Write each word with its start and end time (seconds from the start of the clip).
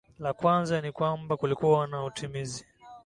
la 0.19 0.33
kwanza 0.33 0.81
ni 0.81 0.91
kwamba 0.91 1.37
kulikuwa 1.37 1.87
na 1.87 2.03
utimizi 2.03 2.65